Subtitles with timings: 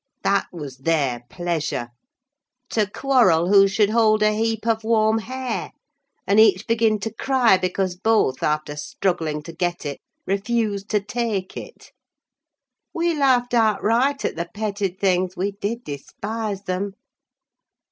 [0.23, 1.89] That was their pleasure!
[2.71, 5.73] to quarrel who should hold a heap of warm hair,
[6.25, 11.55] and each begin to cry because both, after struggling to get it, refused to take
[11.55, 11.91] it.
[12.95, 16.93] We laughed outright at the petted things; we did despise them!